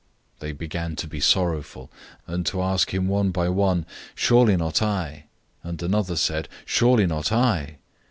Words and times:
014:019 0.39 0.39
They 0.39 0.51
began 0.53 0.95
to 0.95 1.07
be 1.07 1.19
sorrowful, 1.19 1.91
and 2.25 2.43
to 2.47 2.63
ask 2.63 2.91
him 2.91 3.07
one 3.07 3.29
by 3.29 3.49
one, 3.49 3.85
"Surely 4.15 4.57
not 4.57 4.81
I?" 4.81 5.25
And 5.61 5.79
another 5.83 6.15
said, 6.15 6.49
"Surely 6.65 7.05
not 7.05 7.31
I?" 7.31 7.77